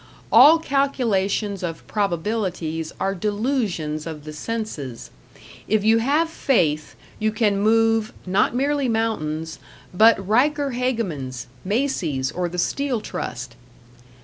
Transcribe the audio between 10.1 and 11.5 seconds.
Riker Hegeman's,